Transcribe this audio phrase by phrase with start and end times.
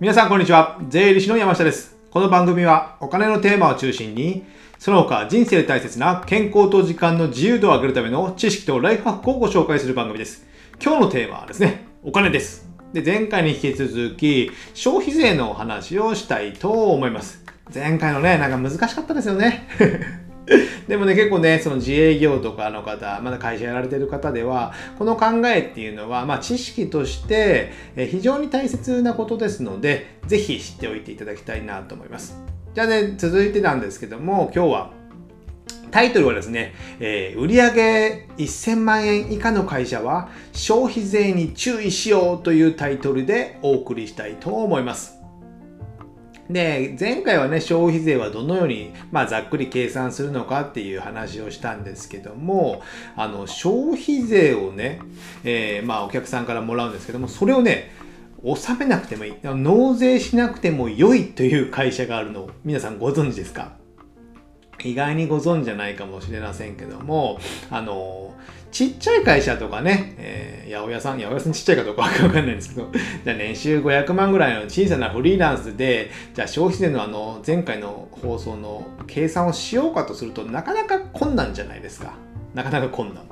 [0.00, 0.80] 皆さんこんにちは。
[0.88, 1.96] 税理士の山下です。
[2.10, 4.42] この番組はお金のテーマを中心に、
[4.76, 10.46] その他人生で大切な健康と時間の自由度を上げるための知識とライフハックをご紹介する番組です。
[10.82, 12.68] 今日のテーマはですね、お金です。
[12.92, 17.44] で、前回に引き続き、消費税のお話をしたいと思います。
[17.72, 20.23] 前回のね、なんか難しかったですよね。
[20.88, 32.38] でもね、結構ね、その自営業とかの方、まだ会社やられてる方では、この考えっていうのは、まあ知識として非常に大切なことですので、ぜひ知っておいていただきたいなと思います。
[32.74, 34.90] じゃあね、続いてなんですけども、今日は、
[35.90, 45.13] タイトルはですね、えー売上1000万円以下の会社は消費税に注意しようというタイトルでお送りしたいと思います。
[46.50, 52.82] で、前回はね、消費税はどのように、まあ、ざっくり計算するのかっていう話をしたんですけども、
[53.16, 55.00] あの、消費税をね、
[55.42, 57.90] えーまあ、お客さんからもらうんですけども、それをね、
[58.42, 63.72] 納めなくてもいい、納税しなくても良いという会社があるのを皆さんご存知ですか？
[64.80, 67.38] 意外にご存知じゃないかもしれませんけども、
[67.70, 68.34] あの、
[68.74, 72.90] ちっちゃい会社とかね、えー、八百屋さん、八百屋さんちっちゃいかどうかわかんないんですけど、
[73.24, 82.14] じゃあ年収500万ぐらいの小さなフリーランスで、じゃあ消費税のあの、前回の放送の計算をしようかとすると、なかなか困難じゃないですか。
[82.52, 83.22] なかなか困難。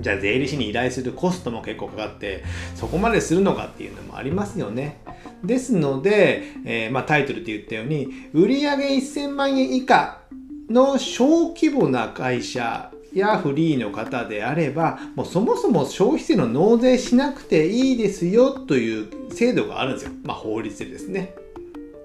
[0.00, 2.42] じゃあ税理士に依頼するコストも結構かかって、
[2.74, 4.96] そこまでするのかっていうのもありますよね。
[5.44, 10.22] ですので、えーまあ、タイトルで言ったように、売上1000万円以下
[10.70, 20.12] の小規模な会社やフリーの方であれば、もうそもそも消費税の納税しなくていいですよという制度があるんですよ。
[20.24, 21.34] まあ、法律でですね。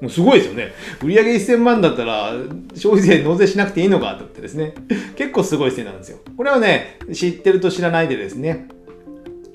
[0.02, 0.74] もうすごいですよね。
[1.02, 2.34] 売上1000万だったら
[2.76, 4.76] 消費税納税しなくていいのかと思ってですね。
[5.16, 6.20] 結構すごい制度なんですよ。
[6.36, 8.68] これはね、知ってると知らないでですね。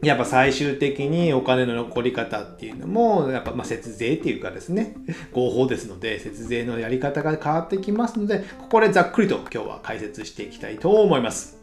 [0.03, 4.97] やっぱ最終的にお金の残り方っていうのも、やっぱまあ節税っていうかですね、
[5.33, 11.63] 合法ですので、節税のやり方が変わってきますので、ここでざっくりと今日は解説していきたいと思います。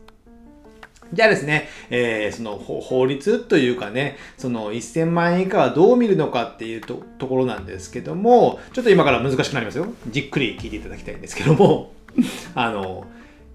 [1.11, 9.87] じゃあですね、えーその法法律というかね、その1000万円以下はどう見るのかっていうとところなんですけども、ちょっと今から難しくなりますよ。
[10.07, 11.91] じっくり聞いていただきたいんですけども、
[12.55, 13.05] あの、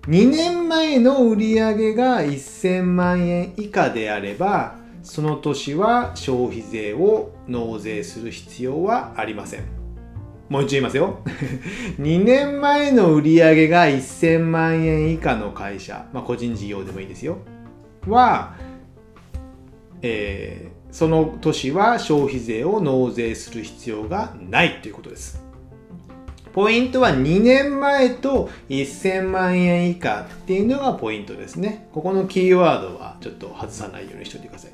[0.06, 9.65] 2年前の売上が1000万円以下であれば、その年は消費税を納税する必要はありません。
[10.50, 11.20] もう一度言いますよ。
[11.98, 17.38] 2年前の売上が1000万円以下の会社、まあ、個人事業でもいいですよ。
[18.06, 18.56] は、
[20.03, 25.44] えーその年は消費税を納税する必要がないということです。
[26.54, 31.88] ポイントは2年前と1000万円以下っていうのがポイントですね。
[31.92, 34.70] ここのキーワードはちょっと外さないようにしておいてください。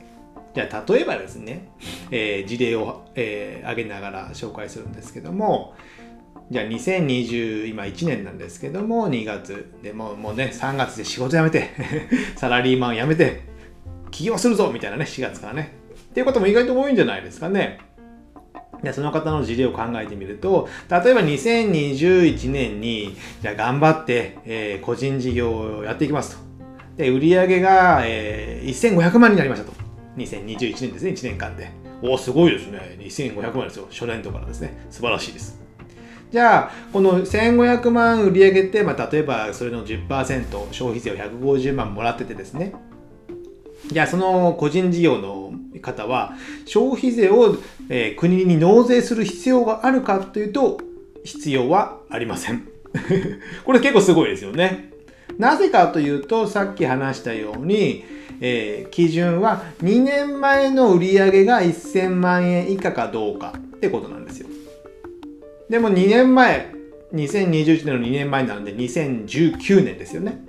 [0.54, 1.70] じゃあ例えばですね、
[2.10, 5.74] えー事例を、えー挙げながら紹介するんですけども、
[6.50, 11.70] じゃあ2020今1年なんですけども2月でもうもうね3月で仕事辞めて
[12.36, 13.42] サラリーマン辞めて
[14.10, 15.72] 起業するぞみたいなね4月からね
[16.10, 17.78] っていうことも意外と多いんじゃないですかね。
[18.82, 26.42] でその方の事例を考えてみると例えば2021年にじゃあ頑張って、えー個人事業をやっていきますと。
[26.96, 29.72] で売上が、えー1500万になりましたと。
[30.16, 31.70] 2021年ですね1年間で。
[32.02, 35.60] おおすごいですね2500万ですよ初年度からですね素晴らしいです。
[36.30, 42.72] じゃあ、この1500万売り上げて、まあ、例えばそれの10%消費税を150万もらっててですね。
[43.90, 46.34] じゃあ、その個人事業の方は、
[46.66, 47.56] 消費税を、
[47.88, 50.80] え国に納税する必要があるかというと、
[51.22, 52.66] 必要はありません。
[53.64, 54.90] これ結構すごいですよね。
[55.38, 58.04] なぜかというと、さっき話したように、
[58.40, 64.48] えー基準は2年前の売上が1000万円以下かどうかってことなんですよ。
[65.68, 66.72] でも2年前、
[67.14, 70.42] 2021年の2年前なので2019年ですよね。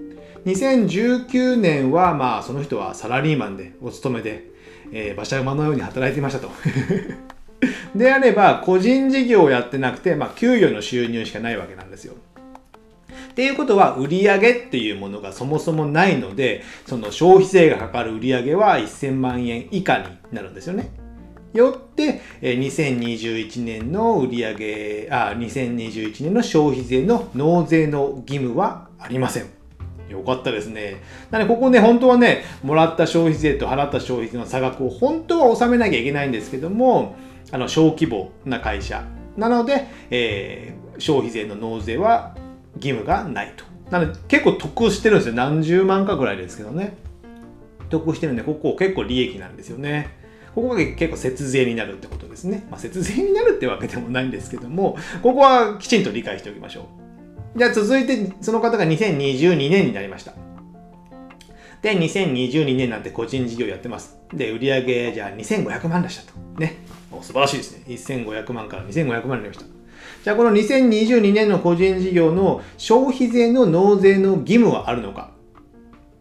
[0.46, 4.50] 2019年はまあその人はサラリーマンでお勤めで、
[4.92, 6.50] えー馬車馬のように働いていましたと。
[7.96, 12.16] であれば個人事業をやってなくて、まあ、給与の収入しかないわけなんですよ。
[13.32, 20.90] っていうことは売上っていうものがそもそもないのでその消費税がかかる売上は1000万円以下になるんですよね。
[21.54, 29.61] よって、2021年の売上あ、2021年の消費税の納税の義務はありません。
[30.12, 31.02] よかったですね。
[31.32, 37.16] なので、ここね、本当はね、もらった消費税と払った消費税の差額を本当は納めなきゃいけないんですけども、
[37.52, 39.04] あの、小規模な会社
[39.38, 42.36] なので、えー消費税の納税は
[42.76, 43.66] 義務がないと。
[43.90, 45.36] なので、結構得してるんですよ。
[45.36, 46.96] 何十万かぐらいですけどね。
[47.90, 50.18] 得してるんで、ここ結構利益なんですよね。
[50.56, 52.66] ここが結構節税になるってことですね。
[52.70, 57.01] まあ、節税になるってわけでもないんですけども、ここはきちんと理解しておきましょう。
[57.56, 60.34] じゃあ続いて、その方が2022年になりました。
[61.82, 64.18] で、2022年なんて個人事業やってます。
[64.34, 66.40] で、売上じゃあ2500万出したと。
[66.60, 66.78] ね。
[67.22, 67.84] 素晴らしいですね。
[67.88, 69.66] 1500万から2500万になりました。
[70.24, 75.32] じゃあこの2022年の個人事業の消費税の納税の義務はあるのか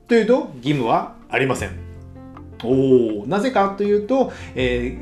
[0.09, 1.79] というと、義務はありません。
[2.65, 4.99] おお、なぜかというと、え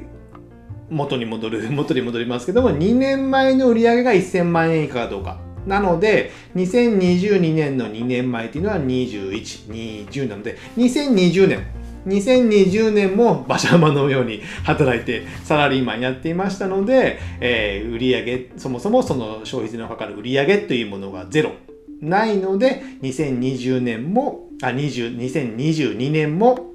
[0.90, 5.47] ー、元に戻る、元に戻りますけども、2年前の売上が1000万円以下かどうか。
[5.66, 11.66] なので、2022年の2年前っていうのは21、20なので、2020年、
[12.06, 21.52] 2020年も馬車馬のように働いてサラリーマンやっていましたので、えー、売上そもそもその消費税のかかる売上というものがゼロ
[22.00, 26.72] ないので、2020年も、あ、20、2022年も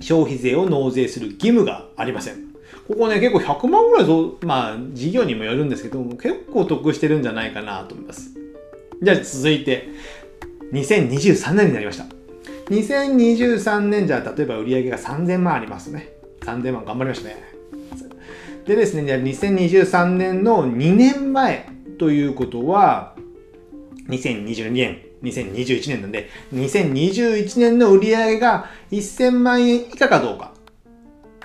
[0.00, 2.47] 消費税を納税する義務がありません。
[2.88, 8.30] ここね、結構100万ぐらい、まあ、事業にもよるんですけども、結構得してるんじゃないかなと思います。
[9.02, 9.90] じゃあ続いて、
[10.72, 12.06] 2023年になりました。
[12.70, 16.14] 2023年じゃあ、例えば売上が3000万ありますね。
[16.40, 17.36] 3000万頑張りましたね。
[18.66, 21.68] でですね、じゃあ2023年の2年前
[21.98, 23.14] ということは、
[24.08, 30.54] 2022年、2021年なんで、2021年の売上が1000万円以下かどうか。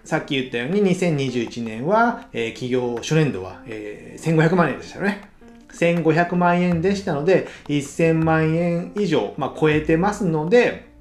[0.03, 5.29] さっき言ったように2021年は、えー、企業初年度は、えー、1500万円でしたよね。
[5.73, 10.91] 1500万円でしたので、1000万円以上、まあ、超えてますので、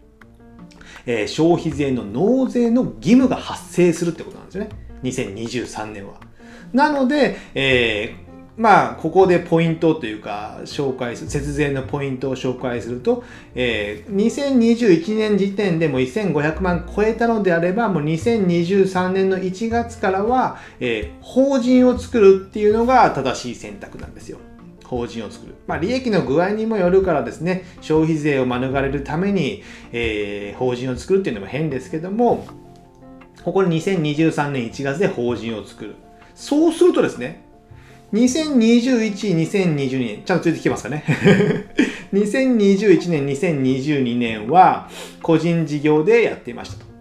[1.05, 4.71] えー、消費税の納税の義務が発生するってことなんですよね。
[5.03, 6.15] 2023年は。
[6.73, 24.39] なので、えー、まあ、ここでポイントというか、紹介する、節税のポイントを紹介すると、えー、2021年時点でも1500万超えたのであれば、もう2023年の1月からは、えー、法人を作るっていうのが正しい選択なんですよ。
[24.85, 25.55] 法人を作る。
[25.67, 29.63] まあ、利益の具合にもよるからですね、消費税を免れるために、
[29.93, 32.47] えー、法人を作るっていうのも変ですけども、
[33.43, 35.95] ここに2023年1月で法人を作る。
[36.35, 37.52] そうするとですね、
[38.13, 41.05] 2021、2022年、ちゃんとついてきてますかね。
[42.13, 44.91] 2021年、2022年は
[45.23, 46.93] 個人事業でやっていましたと。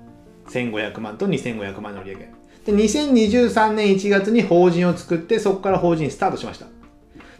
[0.50, 2.30] 1500万と2500万の売り上げ。
[2.66, 6.68] で、2023年1月に法人を作って、そこから法人スタートしました。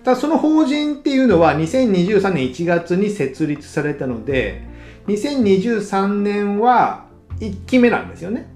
[0.04, 4.64] ただその法人っていうのは2023年1月に設立されたので、
[5.08, 7.06] 2023年は
[7.40, 8.48] 1期目なんですよね。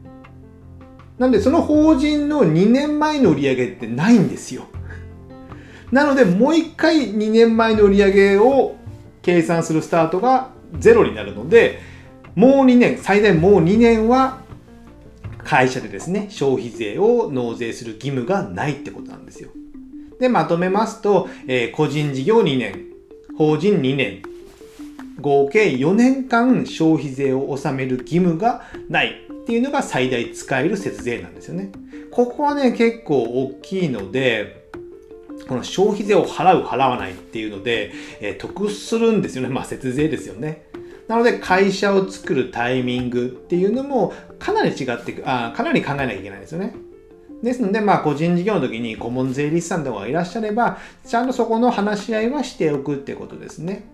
[1.17, 4.65] なんでその法人の2年前の売り上げってないんですよ。
[5.95, 8.75] なので、もう一回2年前の売り上げを
[9.21, 11.79] 計算するスタートがゼロになるので、
[12.35, 14.41] もう2年、最大もう2年は
[15.45, 19.51] 会社でですね、消費税を納税する義務がないってことなんですよ。
[20.19, 22.87] で、まとめますと、えー、個人事業2年、
[23.37, 24.21] 法人2年、
[25.21, 31.71] 合計4年間消費税を納める義務がないっていうのが最大使える節税なんですよね。
[32.11, 34.64] ここはね、結構大きいので、
[35.47, 39.49] この消費税を払う、払わないっていうので、えー、得するんですよね。
[39.49, 40.65] まあ、節税ですよね。
[41.07, 46.73] なので、会社を作るタイミングっていうのも、かなり違ってくあ、かなり考えなきゃいけないですよね。
[47.43, 53.87] ですので、まあ、個人事業の時に顧問税理士さんとかがいらっしゃれば、ちゃんとそこの話し合いはしておくってことですね。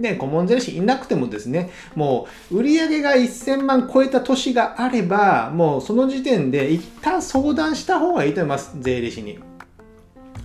[0.00, 9.38] で、顧問税理士いなくてもですね、もう売上が1000万超えた年があれば、もうその時点で一旦相談した方がいいと思います、税理士に。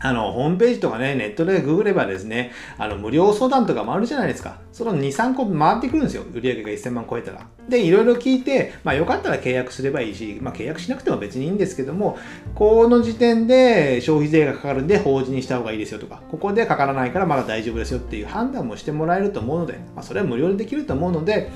[0.03, 4.59] あの、ホームページとかね、ネットでググればですね、あの、無料相談とかもあるじゃないですか。
[4.71, 6.23] その2、3個回ってくるんですよ。
[6.33, 7.45] 売上が1000万超えたら。
[7.69, 12.17] で、いろいろ聞いて、まあ、よかったら契約すればいいし、まあ、契約しなくても別にいいんですけども、
[12.55, 21.51] この時点で消費税がかかるんで法人にした方がいいですよとか、ここでかからないからまだ大丈夫ですよっていう判断もしてもらえると思うので、まあ、それは無料でできると思うので、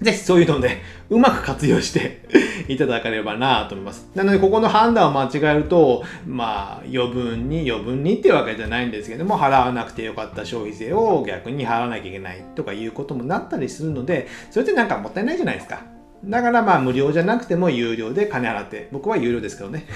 [0.00, 2.22] ぜひそういうので、うまく活用して
[2.68, 4.08] いただければなと思います。
[4.14, 15.93] なので、ここの判断を間違えると、まあ、余分に、余分にっていうわけじゃないんですけども、払わなくてよかった消費税を逆に払わなきゃいけないとかいうこともなったりするので、それってなんかもったいないじゃないですか。
[16.26, 19.86] だからまあ無料じゃなくても有料で金払って、僕は有料ですけどね。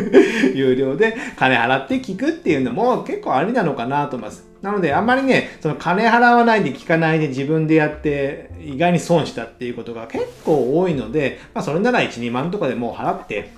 [0.54, 4.46] 有料で金払って聞くっていうのも結構ありなのかなと思います。
[4.62, 13.50] なのであんまりね、その金払わないで聞かないで自分でやって意外に損したっていうことが結構多いので、まあそれなら1、2万とかでもう払って、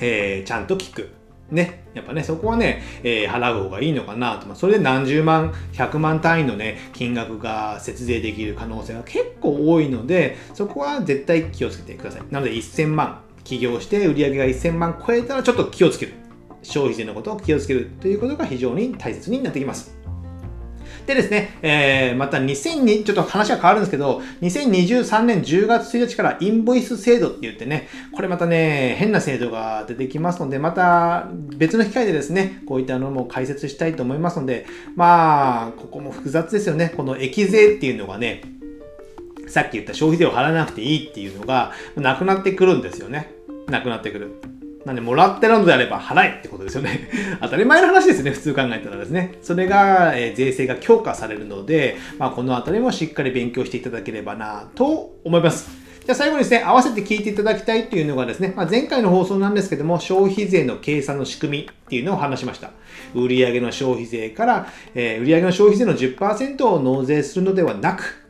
[0.00, 1.10] えー、ちゃんと聞く。
[1.50, 4.54] ね、やっぱね、そこはね、えー、払う方がいいのかなとま。
[4.54, 12.22] それで何十万、百万単位のね、金額が節税できる可能性が結構多いので、そこは絶対気をつけてください。
[12.30, 16.14] なので1000万起業して売り上げが1000万超えたらちょっと気をつける。
[16.62, 20.03] 消費税のことを気をつけるということが非常に大切になってきます。
[21.06, 36.94] でですね、えー、また2002、ちょっと話は変わるんですけど、2023年10月1日からインボイス制度って言ってね、これまたね、変な制度が出てきますので、また別の機会でですね、こういったのも解説したいと思いますので、まあ、ここも複雑ですよね。
[36.96, 38.42] この益税っていうのがね、
[39.46, 43.30] さっき言った消費税を払わなくていいっていうのが、なくなってくるんですよね。
[43.68, 44.53] なくなってくる。
[44.84, 47.08] なんで、もらってるのであれば払えってことですよね。
[47.40, 49.32] 当たり前の話ですね、普通考えたらですね。
[49.42, 55.84] それが、え、税制が強化されるので、まあ、このあたりもしっかり勉強していただければなと思います。
[56.04, 62.72] じゃあ最後にですね、合わせて聞いていただきたいというのがですね、まあ、前回の放送なんですけども、消費税の計算の仕組みっていうのを話しました。
[63.14, 68.23] 売上の消費税から、えー、売上の消費税の10%を納税するのではなく、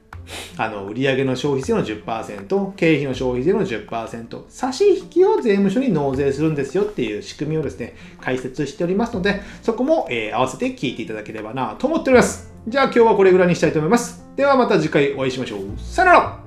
[0.57, 12.53] あの売上の消費税の10%、経費の消費税の10%、差し引きを税務署に納税するんですよっていう仕組みをですね、解説しておりますので、そこも、えー、合わせて聞いていただければなと思っております。
[12.67, 14.25] じゃあ今日はこれぐらいにしたいと思います。
[14.37, 15.61] ではまた次回お会いしましょう。
[15.79, 16.44] さよなら